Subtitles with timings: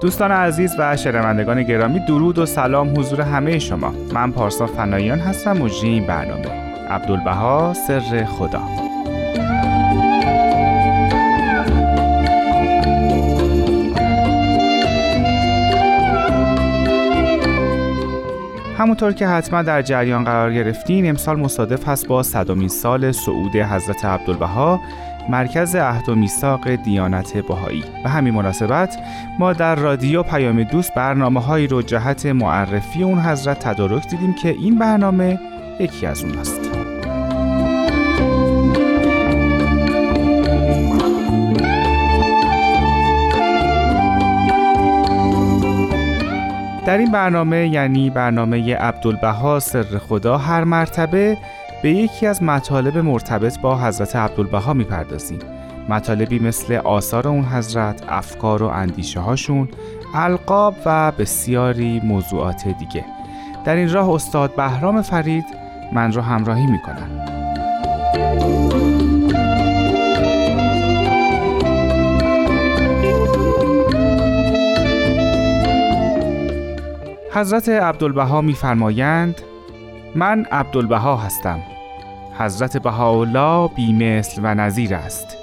[0.00, 3.94] دوستان عزیز و شنوندگان گرامی درود و سلام حضور همه شما.
[4.12, 6.48] من پارسا فنایان هستم مجری این برنامه.
[6.90, 8.62] عبدالبها سر خدا.
[18.78, 24.04] همونطور که حتما در جریان قرار گرفتین امسال مصادف هست با صدامین سال صعود حضرت
[24.04, 24.80] عبدالبها.
[25.28, 28.96] مرکز عهد و میثاق دیانت بهایی و همین مناسبت
[29.38, 34.48] ما در رادیو پیام دوست برنامه هایی رو جهت معرفی اون حضرت تدارک دیدیم که
[34.48, 35.40] این برنامه
[35.80, 36.60] یکی از اون است.
[46.86, 51.36] در این برنامه یعنی برنامه عبدالبها سر خدا هر مرتبه
[51.82, 55.38] به یکی از مطالب مرتبط با حضرت عبدالبها می‌پردازیم.
[55.88, 59.68] مطالبی مثل آثار اون حضرت، افکار و اندیشه هاشون،
[60.14, 63.04] القاب و بسیاری موضوعات دیگه.
[63.64, 65.44] در این راه استاد بهرام فرید
[65.92, 67.28] من رو همراهی می‌کنن.
[77.32, 79.40] حضرت عبدالبها میفرمایند
[80.14, 81.60] من عبدالبها هستم.
[82.38, 85.36] حضرت بهاءالله بیمثل و نظیر است.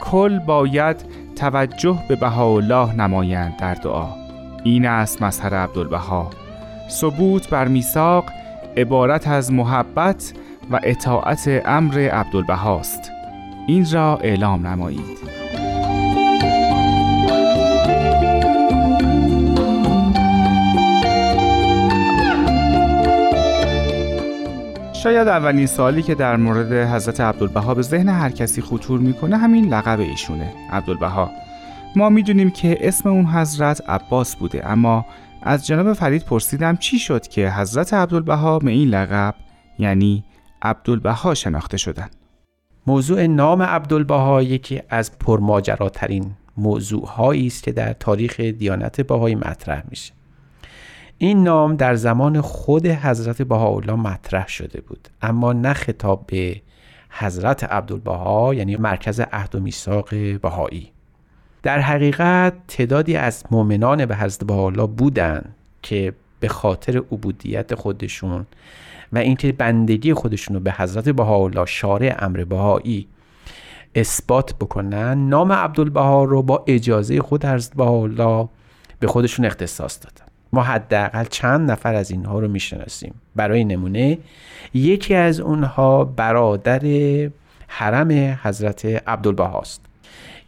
[0.00, 0.96] کل باید
[1.36, 4.08] توجه به بهاءالله نمایند در دعا.
[4.64, 6.30] این است مظهر عبدالبها.
[6.90, 8.24] ثبوت بر میثاق
[8.76, 10.32] عبارت از محبت
[10.70, 13.10] و اطاعت امر عبدالبهاست
[13.66, 15.35] این را اعلام نمایید.
[25.06, 29.74] شاید اولین سوالی که در مورد حضرت عبدالبها به ذهن هر کسی خطور می‌کنه همین
[29.74, 30.52] لقب ایشونه.
[30.70, 31.30] عبدالبها.
[31.96, 35.06] ما می‌دونیم که اسم اون حضرت عباس بوده اما
[35.42, 39.34] از جناب فرید پرسیدم چی شد که حضرت عبدالبها به این لقب
[39.78, 40.24] یعنی
[40.62, 42.08] عبدالبها شناخته شدن؟
[42.86, 47.08] موضوع نام عبدالبها یکی از پرماجراترین موضوع
[47.46, 50.12] است که در تاریخ دیانت بهایی مطرح میشه.
[51.18, 55.08] این نام در زمان خود حضرت بهاءالله مطرح شده بود.
[55.22, 56.60] اما نه خطاب به
[57.10, 60.92] حضرت عبدالبها یعنی مرکز عهد و میثاق بهایی.
[61.62, 68.46] در حقیقت تعدادی از مؤمنان به حضرت بهاءالله بودند که به خاطر عبودیت خودشون
[69.12, 73.08] و اینکه بندگی خودشون رو به حضرت بهاءالله شارع امر بهایی
[73.94, 78.48] اثبات بکنن نام عبدالبها رو با اجازه خود حضرت بهاءالله
[79.00, 80.25] به خودشون اختصاص دادن.
[80.56, 83.14] ما حداقل چند نفر از اینها رو می‌شناسیم.
[83.36, 84.18] برای نمونه
[84.74, 86.80] یکی از اونها برادر
[87.68, 89.80] حرم حضرت عبدالبها است.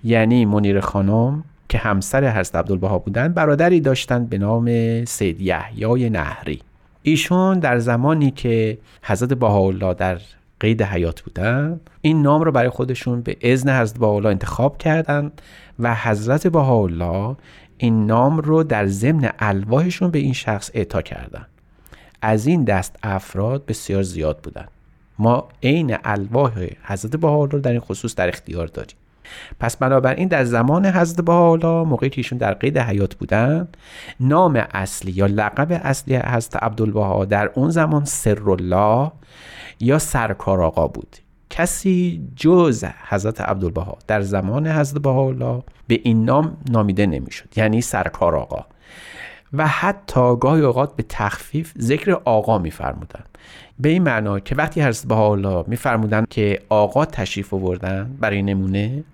[0.05, 6.61] یعنی منیر خانم که همسر حضرت عبدالبها بودند برادری داشتند به نام سید یحیای نهری.
[7.03, 10.19] ایشون در زمانی که حضرت بهاءالله در
[10.61, 15.43] قید حیات بودن این نام رو برای خودشون به اذن حضرت بهاءالله انتخاب کردند
[15.79, 17.37] و حضرت بهاءالله
[17.79, 21.47] این نام رو در ضمن الواحشون به این شخص اعطا کردن.
[22.23, 24.67] از این دست افراد بسیار زیاد بودن.
[25.19, 28.97] ما عین الواح حضرت بهاءالله رو در این خصوص در اختیار داریم.
[29.61, 33.69] پس بنابراین در زمان حضرت بهاءالله موقعی که ایشون در قید حیات بودن
[34.21, 39.13] نام اصلی یا لقب اصلی حضرت عبدالبها در اون زمان سر الله
[39.81, 41.17] یا سرکار آقا بود.
[41.51, 48.37] کسی جز حضرت عبدالبها در زمان حضرت بهاءالله به این نام نامیده نمی‌شد یعنی سرکار
[48.37, 48.67] آقا.
[49.53, 53.25] و حتی گاهی اوقات به تخفیف ذکر آقا میفرمودن.
[53.79, 59.05] به این معنا که وقتی حضرت بهاءالله میفرمودن که آقا تشریف آوردن برای نمونه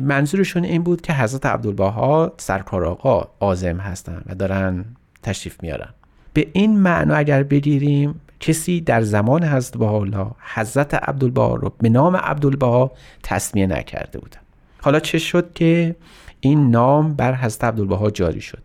[0.00, 4.84] منظورشون این بود که حضرت عبدالبها سرکار آقا آزم هستن و دارن
[5.22, 5.88] تشریف میارن.
[6.34, 12.16] به این معنا اگر بگیریم کسی در زمان حضرت بهاءالله حضرت عبدالبها رو به نام
[12.16, 12.92] عبدالبها
[13.22, 14.40] تسمیه نکرده بودن.
[14.80, 15.96] حالا چه شد که
[16.40, 18.62] این نام بر حضرت عبدالبها جاری شد؟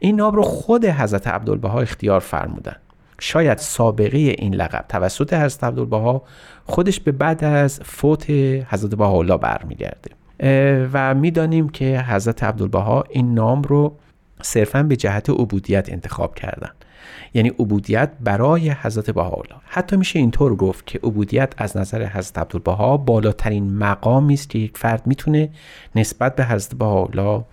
[0.00, 2.76] این نام رو خود حضرت عبدالبها اختیار فرمودن.
[3.20, 6.22] شاید سابقه این لقب توسط حضرت عبدالبها
[6.64, 8.30] خودش به بعد از فوت
[8.68, 10.10] حضرت بهاءالله برمیگرده.
[10.92, 13.96] و می‌دانیم که حضرت عبدالبها این نام رو
[14.42, 16.70] صرفا به جهت عبودیت انتخاب کردن.
[17.34, 19.56] یعنی عبودیت برای حضرت بهاءالله.
[19.64, 24.78] حتی میشه اینطور گفت که عبودیت از نظر حضرت عبدالبها بالاترین مقامی است که یک
[24.78, 25.50] فرد می‌تونه
[25.94, 27.44] نسبت به حضرت بهاءالله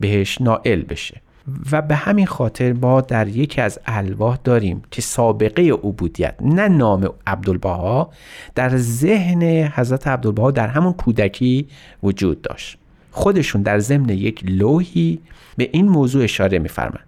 [0.00, 1.20] بهش نائل بشه.
[1.72, 7.08] و به همین خاطر ما در یکی از الواح داریم که سابقه عبودیت نه نام
[7.26, 8.10] عبدالبها
[8.54, 9.42] در ذهن
[9.74, 11.68] حضرت عبدالبها در همون کودکی
[12.02, 12.78] وجود داشت.
[13.10, 15.18] خودشون در ضمن یک لوحی
[15.56, 17.05] به این موضوع اشاره میفرمند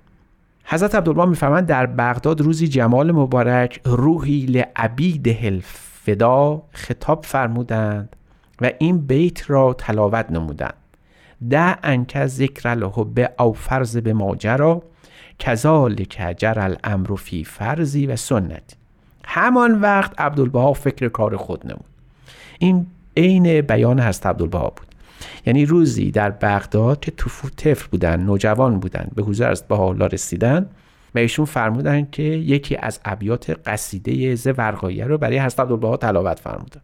[0.70, 8.17] حضرت عبدالبها میفرمند در بغداد روزی جمال مبارک روحی لعبید الفدا خطاب فرمودند
[8.61, 10.75] و این بیت را تلاوت نمودند.
[11.50, 12.75] ده انک ذکر
[13.05, 14.82] به او فرض به ماجرا
[15.38, 18.76] کذالک جر الامر فی فرضی و سنت
[19.25, 21.85] همان وقت عبدالبها فکر کار خود نمود.
[22.59, 22.87] این
[23.17, 24.88] عین بیان هست عبدالبها بود.
[25.47, 30.70] یعنی روزی در بغداد که توفو طفل بودن نوجوان بودن به حضور از الله رسیدن
[31.15, 36.38] و ایشون فرمودن که یکی از ابیات قصیده ز ورقایه رو برای حضرت عبدالبها تلاوت
[36.38, 36.81] فرمودن.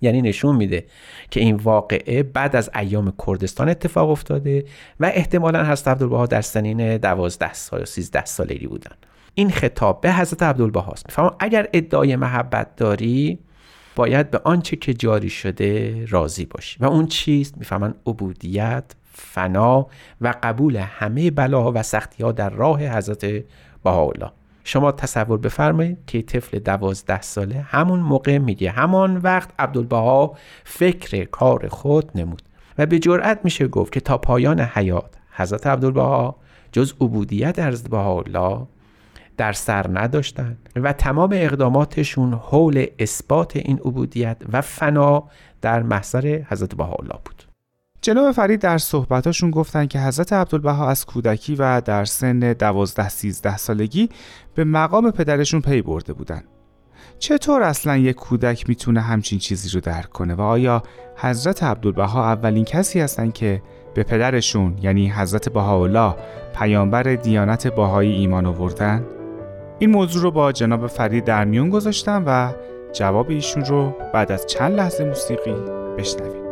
[0.00, 0.84] یعنی نشون میده
[1.30, 4.64] که این واقعه بعد از ایام کردستان اتفاق افتاده
[5.00, 8.96] و احتمالا حضرت عبدالبها در سنین دوازده سال یا سیزده سالگی بودن.
[9.34, 13.38] این خطاب به حضرت عبدالبها است می‌فهمم اگر ادعای محبت داری
[13.96, 16.76] باید به آنچه که جاری شده راضی باشی.
[16.80, 19.86] و اون چیست؟ می‌فهمن عبودیت فنا
[20.20, 23.44] و قبول همه بلاها و سختی ها در راه حضرت
[23.84, 24.30] بهاءالله.
[24.64, 31.68] شما تصور بفرمایید که طفل دوازده ساله همون موقع میگه همان وقت عبدالبها فکر کار
[31.68, 32.42] خود نمود.
[32.78, 36.36] و به جرأت میشه گفت که تا پایان حیات حضرت عبدالبها
[36.72, 38.66] جز عبودیت حضرت بهاءالله
[39.36, 45.24] در سر نداشتند و تمام اقداماتشون حول اثبات این عبودیت و فنا
[45.60, 47.42] در محضر حضرت بهاءالله بود
[48.02, 53.56] جناب فرید در صحبتاشون گفتن که حضرت عبدالبها از کودکی و در سن دوازده سیزده
[53.56, 54.08] سالگی
[54.54, 56.42] به مقام پدرشون پی برده بودن
[57.18, 60.82] چطور اصلا یک کودک می‌تونه همچین چیزی رو درک کنه و آیا
[61.16, 63.62] حضرت عبدالبها اولین کسی هستن که
[63.94, 66.14] به پدرشون یعنی حضرت بهاءالله
[66.58, 69.15] پیامبر دیانت باهایی ایمان آوردن؟
[69.78, 72.52] این موضوع رو با جناب فرید در میون گذاشتم و
[72.92, 75.54] جواب ایشون رو بعد از چند لحظه موسیقی
[75.98, 76.46] بشنویم.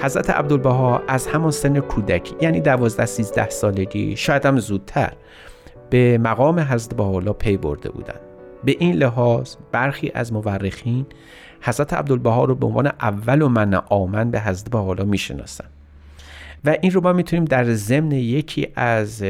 [0.00, 5.12] حضرت عبدالبها از همان سن کودکی یعنی دوازده سیزده سالگی شاید هم زودتر
[5.90, 8.27] به مقام حضرت بهاءالله پی برده بودند.
[8.64, 11.06] به این لحاظ برخی از مورخین
[11.60, 15.64] حضرت عبدالبها رو به عنوان اول و من آمن به حضرت بهاءالله می‌شناسن.
[16.64, 19.24] و این رو ما می‌تونیم در ضمن یکی از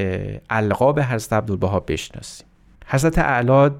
[0.50, 2.46] القاب حضرت عبدالبها بشناسیم.
[2.86, 3.70] حضرت اعلی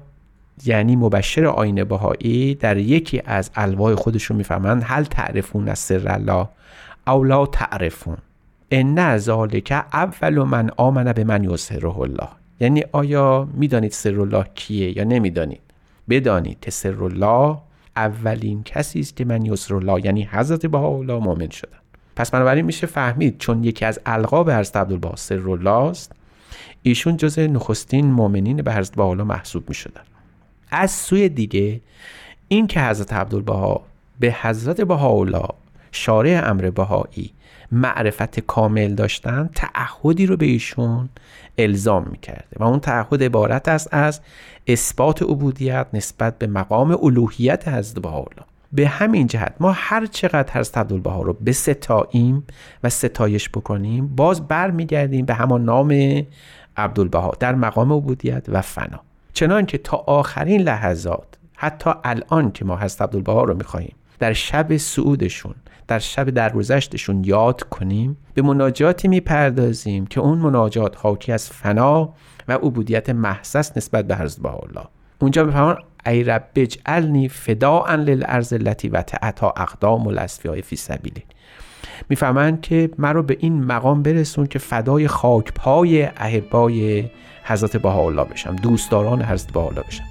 [0.65, 6.47] یعنی مبشر آین بهایی در یکی از الواح خودشون می‌فهمند هل تعرفون از سر الله
[7.07, 8.17] او لا تعرفون.
[8.71, 12.29] ان ذالک اول من آمن به من یظهره الله.
[12.59, 15.61] یعنی آیا می‌دانید سر الله کیه یا نمی‌دانید؟
[16.09, 17.57] بدانید که سر الله
[17.95, 21.77] اولین کسی است که من یسر الله یعنی حضرت بهاءالله مؤمن شدن
[22.15, 26.11] پس بنابراین میشه فهمید چون یکی از القاب حضرت عبدالبها سر الله است
[26.83, 30.01] ایشون جز نخستین مؤمنین به حضرت بهاءالله محسوب می‌شدن.
[30.71, 31.81] از سوی دیگه
[32.47, 33.81] این که حضرت عبدالبها
[34.19, 35.47] به حضرت بهاءالله
[35.91, 37.33] شارع امر بهایی.
[37.71, 41.09] معرفت کامل داشتن تعهدی رو به ایشون
[41.57, 44.21] الزام می‌کرده و اون تعهد عبارت است از
[44.67, 48.43] اثبات عبودیت نسبت به مقام الوهیت حضرت بهاءالله.
[48.71, 52.43] به همین جهت ما هر چقدر حضرت عبدالبها رو به ستاییم
[52.83, 56.21] و ستایش بکنیم باز برمیگردیم به همان نام
[56.77, 58.99] عبدالبها در مقام عبودیت و فنا.
[59.33, 65.55] چنانکه تا آخرین لحظات حتی الان که ما حضرت عبدالبها رو می‌خواهیم در شب سعودشون
[65.87, 68.17] در شب درگذشتشون یاد کنیم.
[68.33, 72.13] به مناجاتی می‌پردازیم که اون مناجات حاکی از فنا
[72.47, 74.87] و عبودیت محسس نسبت به حضرت الله
[75.21, 81.23] اونجا می‌فهمن ای رب اجعلنی فداء للارض التي تعتا اقدام الاسفیاء فی سبیلی.
[82.09, 87.09] می‌فهمند که مرا به این مقام برسون که فدای خاک پای احبای
[87.43, 90.08] حضرت بهاءالله بشم دوستداران حضرت بهاءالله بشم.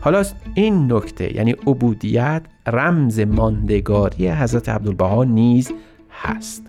[0.00, 5.72] حالا این نکته یعنی عبودیت رمز ماندگاری حضرت عبدالبها نیز
[6.10, 6.62] هست.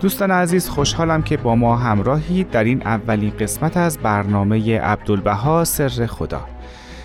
[0.00, 6.06] دوستان عزیز خوشحالم که با ما همراهید در این اولین قسمت از برنامه عبدالبها سر
[6.06, 6.46] خدا.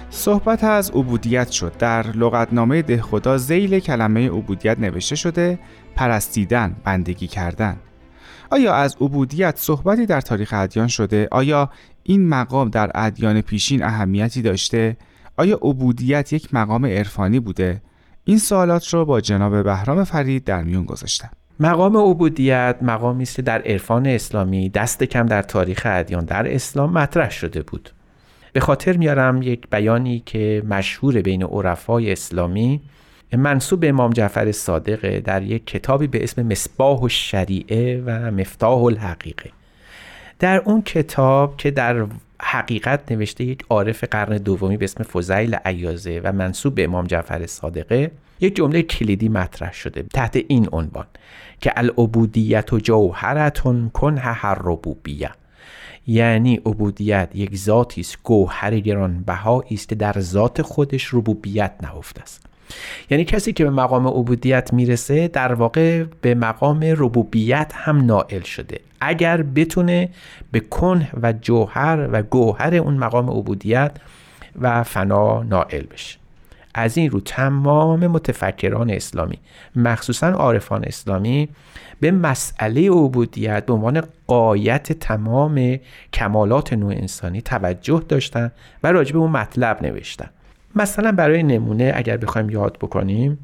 [0.10, 1.78] صحبت از عبودیت شد.
[1.78, 5.60] در لغتنامه ده خدا زیل کلمه عبودیت نوشته شده
[5.96, 7.78] پرستیدن بندگی کردن.
[8.50, 11.70] آیا از عبودیت صحبتی در تاریخ ادیان شده؟ آیا
[12.04, 14.98] این مقام در ادیان پیشین اهمیتی داشته؟
[15.38, 17.82] آیا عبودیت یک مقام عرفانی بوده؟
[18.26, 21.32] این سوالات رو با جناب بهرام فرید در میون گذاشتم.
[21.60, 27.30] مقام عبودیت مقامی است در عرفان اسلامی دست کم در تاریخ ادیان در اسلام مطرح
[27.30, 27.90] شده بود.
[28.54, 32.82] به خاطر میارم یک بیانی که مشهور بین عرفای اسلامی
[33.34, 38.84] منصوب به امام جعفر صادقه در یک کتابی به اسم مصباح و شریعه و مفتاح
[38.84, 39.50] الحقیقه.
[40.40, 42.06] در اون کتاب که در
[42.42, 47.46] حقیقت نوشته یک عارف قرن دومی به اسم فضیل عیازه و منصوب به امام جعفر
[47.46, 51.06] صادقه یک جمله کلیدی مطرح شده تحت این عنوان
[51.62, 55.32] که العبودیت و جوهرتون کن هر ربوبیه.
[56.08, 62.46] یعنی عبودیت یک ذاتی است گوهر گرانبهایی است در ذات خودش ربوبیت نهفته است.
[63.10, 68.80] یعنی کسی که به مقام عبودیت می‌رسه در واقع به مقام ربوبیت هم نائل شده.
[69.02, 70.10] اگر بتونه
[70.52, 73.92] به کنه و جوهر و گوهر اون مقام عبودیت
[74.60, 76.25] و فنا نائل بشه.
[76.78, 79.38] از این رو تمام متفکران اسلامی
[79.76, 81.50] مخصوصا عارفان اسلامی
[82.00, 85.78] به مسئله عبودیت به عنوان قایت تمام
[86.14, 88.52] کمالات نوع انسانی توجه داشتن
[88.84, 90.30] و راجع به اون مطلب نوشتن.
[90.76, 93.40] مثلا برای نمونه اگر بخوایم یاد بکنیم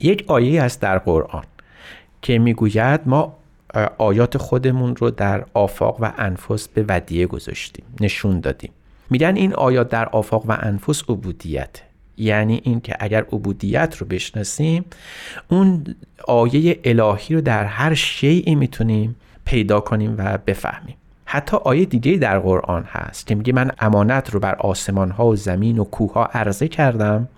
[0.00, 1.44] یک آیه است در قرآن
[2.22, 3.36] که می‌گوید ما
[3.98, 8.70] آیات خودمون رو در آفاق و انفس به ودیه گذاشتیم نشون دادیم.
[9.10, 11.80] میگن این آیات در آفاق و انفس عبودیت.
[12.16, 14.84] یعنی این که اگر عبودیت رو بشناسیم
[15.48, 15.94] اون
[16.28, 20.96] آیه الهی رو در هر شیعی می‌تونیم پیدا کنیم و بفهمیم.
[21.26, 25.36] حتی آیه دیگه در قرآن هست که میگه من امانت رو بر آسمان ها و
[25.36, 27.28] زمین و کوه ها عرضه کردم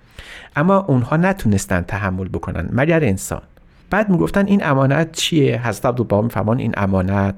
[0.56, 2.68] اما اونها نتونستن تحمل بکنن.
[2.72, 3.42] مگر انسان؟
[3.90, 7.34] بعد می‌گفتن این امانت چیه؟ حضرت عبدالبها میفهمان این امانت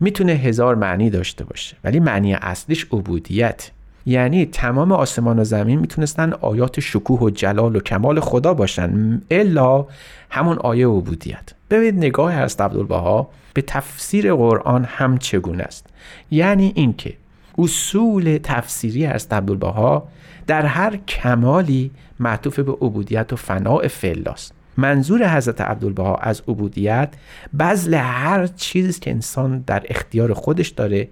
[0.00, 3.70] می‌تونه هزار معنی داشته باشه ولی معنی اصلیش عبودیت.
[4.06, 9.22] یعنی تمام آسمان و زمین می‌تونستن آیات شکوه و جلال و کمال خدا باشن.
[9.30, 9.86] الا
[10.30, 11.50] همون آیه عبودیت.
[11.70, 15.86] ببینید نگاه هست عبدالبها به تفسیر قرآن هم چگونه است.
[16.30, 17.14] یعنی اینکه
[17.58, 20.08] اصول تفسیری هست عبدالبها
[20.46, 21.90] در هر کمالی
[22.20, 27.08] معطوف به عبودیت و فناع فلاست منظور حضرت عبدالبها از عبودیت
[27.58, 31.08] بذل هر چیزی که انسان در اختیار خودش داره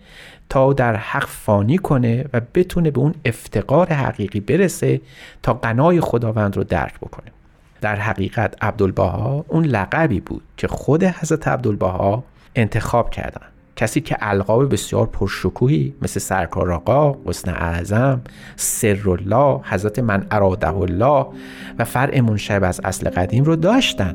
[0.49, 5.01] تا در حق فانی کنه و بتونه به اون افتقار حقیقی برسه
[5.43, 7.33] تا قنای خداوند رو درک بکنه.
[7.81, 12.25] در حقیقت عبدالبها اون لقبی بود که خود حضرت عبدالبها
[12.57, 13.47] انتخاب کردن.
[13.79, 18.21] کسی که القاب بسیار پرشکوهی مثل سرکار آقا، حسن اعظم،
[18.57, 21.27] سر الله، حضرت من اراده الله
[21.79, 24.15] و فرع منشب از اصل قدیم رو داشتن.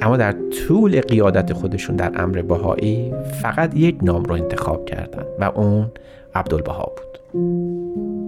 [0.00, 5.44] اما در طول قیادت خودشون در امر بهایی فقط یک نام رو انتخاب کردن و
[5.44, 5.90] اون
[6.34, 8.21] عبدالبها بود.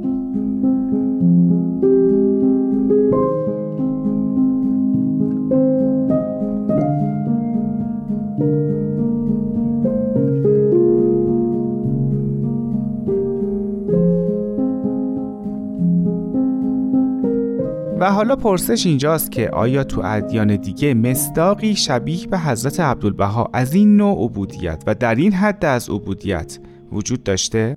[18.04, 23.74] و حالا پرسش اینجاست که آیا تو ادیان دیگه مصداقی شبیه به حضرت عبدالبها از
[23.74, 26.58] این نوع عبودیت و در این حد از عبودیت
[26.92, 27.76] وجود داشته؟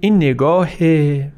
[0.00, 0.78] این نگاه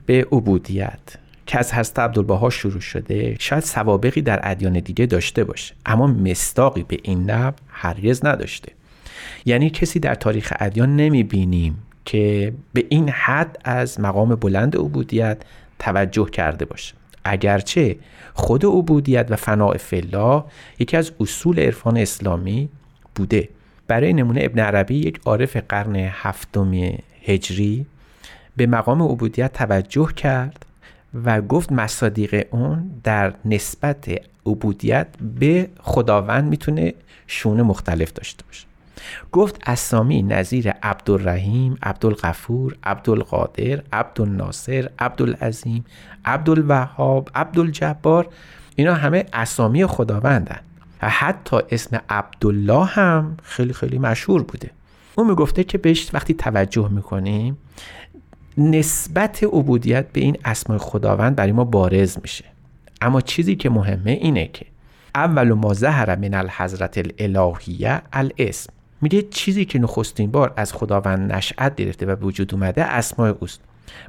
[0.06, 1.00] به عبودیت
[1.46, 6.82] که از حضرت عبدالبها شروع شده شاید سوابقی در ادیان دیگه داشته باشه اما مصداقی
[6.82, 8.72] به این نب هرگز نداشته
[9.44, 15.42] یعنی کسی در تاریخ ادیان نمی بینیم که به این حد از مقام بلند عبودیت
[15.78, 16.94] توجه کرده باشه
[17.26, 17.96] اگرچه
[18.34, 20.44] خود عبودیت و فناع فلا
[20.78, 22.68] یکی از اصول عرفان اسلامی
[23.14, 23.48] بوده.
[23.88, 26.72] برای نمونه ابن عربی یک عارف قرن هفتم
[27.24, 27.86] هجری
[28.56, 30.66] به مقام عبودیت توجه کرد
[31.24, 34.08] و گفت مصادیق اون در نسبت
[34.46, 35.06] عبودیت
[35.40, 36.94] به خداوند می‌تونه
[37.26, 38.66] شونه مختلف داشته باشه.
[39.32, 45.84] گفت اسامی نظیر عبدالرحیم عبدالغفور عبدالقادر عبدالناصر عبدالعظیم
[46.24, 48.28] عبدالوهاب عبدالجبار
[48.76, 50.60] اینا همه اسامی خداوندن.
[51.02, 54.70] و حتی اسم عبدالله هم خیلی خیلی مشهور بوده.
[55.14, 57.58] اون می‌گفته که بهش وقتی توجه می‌کنیم
[58.58, 62.44] نسبت عبودیت به این اسمای خداوند برای ما بارز میشه.
[63.00, 64.66] اما چیزی که مهمه اینه که
[65.14, 68.72] اول ما ظهر من الحضرت الالهیه الاسم.
[69.00, 73.60] میگه چیزی که نخستین بار از خداوند نشأت گرفته و به وجود اومده اسماء اوست.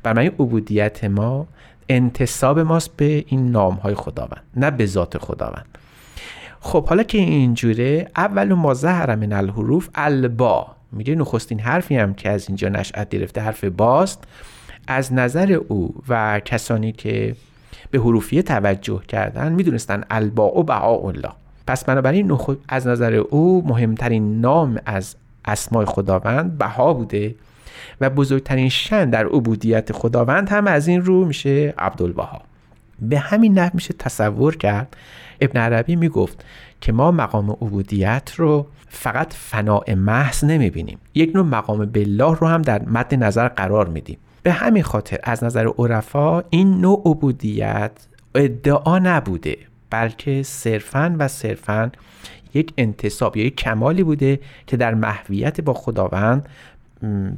[0.03, 1.47] بر معنی عبودیت ما
[1.89, 5.77] انتصاب ماست به این نام های خداوند نه به ذات خداوند.
[6.59, 10.67] خب حالا که اینجوره اول ما ظهر من الحروف البا.
[10.91, 14.23] میگه نخستین حرفی هم که از اینجا نشأت گرفته حرف باست.
[14.87, 17.35] از نظر او و کسانی که
[17.91, 21.31] به حروفیه توجه کردن می‌دونستن البا و بها الله.
[21.67, 22.37] پس بنابراین
[22.69, 27.35] از نظر او مهمترین نام از اسمای خداوند بها بوده
[28.01, 32.41] و بزرگترین شن در عبودیت خداوند هم از این رو میشه عبدالبها.
[33.01, 34.97] به همین نحو میشه تصور کرد.
[35.41, 36.45] ابن عربی می‌گفت
[36.81, 40.97] که ما مقام عبودیت رو فقط فناع محض نمی‌بینیم.
[41.13, 44.17] یک نوع مقام بالله رو هم در مد نظر قرار میدیم.
[44.43, 47.91] به همین خاطر از نظر عرفا این نوع عبودیت
[48.35, 49.57] ادعا نبوده.
[49.89, 51.91] بلکه صرفا و صرفا
[52.53, 56.49] یک انتصاب یا یک کمالی بوده که در محویت با خداوند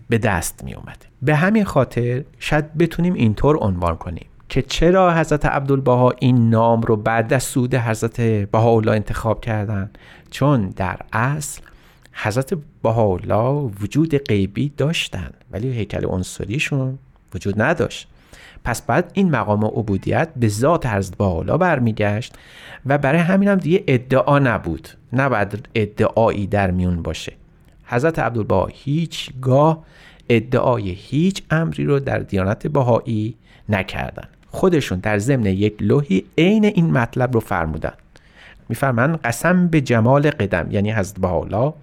[0.09, 5.45] به دست می اومده به همین خاطر شاید بتونیم اینطور عنوان کنیم که چرا حضرت
[5.45, 9.89] عبدالبها این نام رو بعد از سود حضرت بهاءالله انتخاب کردن؟
[10.31, 11.61] چون در اصل
[12.13, 12.53] حضرت
[12.83, 16.99] بهاءالله وجود غیبی داشتن ولی هیکل عنصریشون
[17.35, 18.07] وجود نداشت.
[18.63, 22.33] پس بعد این مقام عبودیت به ذات حضرت بهاءالله برمیگشت
[22.85, 24.89] و برای همین هم دیگه ادعا نبود.
[25.13, 27.33] نباید ادعایی در میون باشه.
[27.85, 29.83] حضرت عبدالبها هیچگاه
[30.29, 33.35] ادعای هیچ امری رو در دیانت بهایی
[33.69, 37.93] نکردن خودشون در ضمن یک لوحی عین این مطلب رو فرمودن.
[38.69, 41.73] میفرمن قسم به جمال قدم یعنی حضرت بهاءالله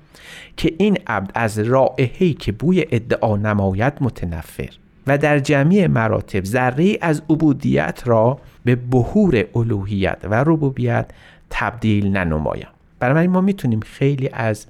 [0.57, 4.71] که این عبد از رائحه‌ای که بوی ادعا نمایت متنفر.
[5.07, 11.11] و در جمعی مراتب ذره از عبودیت را به بهور الوهیت و ربوبیت
[11.51, 12.69] تبدیل ننمایم.
[12.99, 14.67] برای ما می‌تونیم خیلی از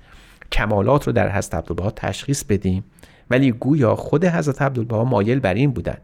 [0.53, 2.85] کمالات رو در حضرت عبدالبها تشخیص بدیم
[3.31, 5.97] ولی گویا خود حضرت عبدالبها مایل بر این بودن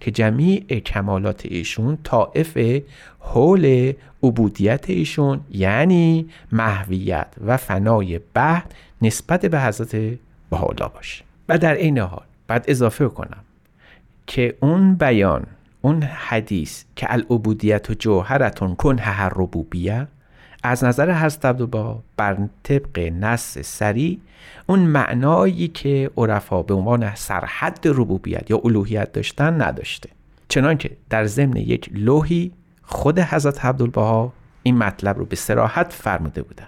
[0.00, 2.82] که جمیع کمالات ایشون طائف
[3.18, 9.96] حول عبودیت ایشون یعنی محویت و فنای بعد نسبت به حضرت
[10.50, 11.24] بهاءالله باشه.
[11.48, 13.44] و در این حال بعد اضافه کنم
[14.30, 15.46] که اون بیان
[15.80, 20.08] اون حدیث که العبودیت و جوهرتون کن هر ربوبیه
[20.62, 24.20] از نظر حضرت عبدالبها بر طبق نص سری
[24.66, 30.10] اون معنایی که عرفا به عنوان سرحد ربوبیت یا الوهیت داشتن نداشته.
[30.48, 36.66] چنانکه در ضمن یک لوحی خود حضرت عبدالبها این مطلب رو به سراحت فرموده بودن.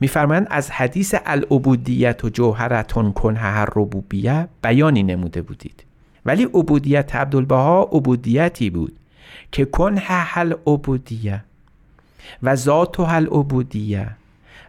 [0.00, 5.83] میفرمایند از حدیث العبودیت و جوهرتون کن هر ربوبیه بیانی نموده بودید.
[6.26, 8.96] ولی عبودیت عبدالبها عبودیتی بود
[9.52, 11.44] که کن هل عبودیه
[12.42, 14.08] و ذات و هل عبودیه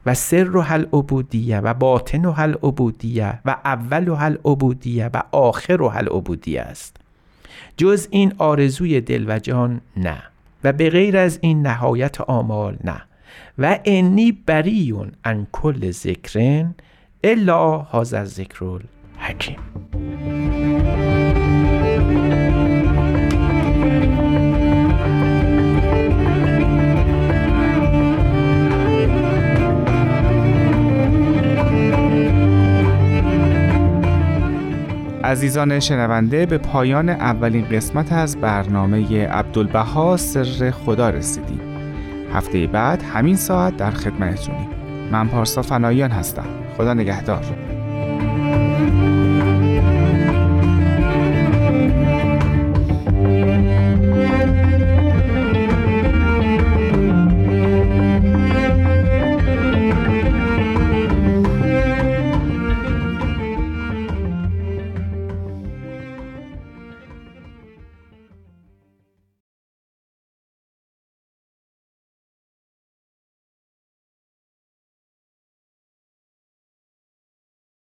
[0.05, 5.09] و سر و هل عبودیه و باطن و هل عبودیه و اول و هل عبودیه
[5.13, 6.97] و آخر و هل عبودیه است.
[7.77, 10.23] جز این آرزوی دل و جان نه
[10.63, 13.01] و به غیر از این نهایت آمال نه
[13.57, 16.75] و انی بریون ان کل ذکرن
[17.23, 18.79] الا هذا ذکر
[19.17, 19.57] حکیم
[35.25, 41.59] عزیزان شنونده به پایان اولین قسمت از برنامه عبدالبها سر خدا رسیدیم.
[42.33, 44.69] هفته بعد همین ساعت در خدمتتونیم.
[45.11, 46.45] من پارسا فنایان هستم.
[46.77, 47.74] خدا نگهدار.